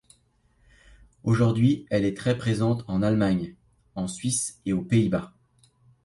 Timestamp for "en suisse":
3.93-4.59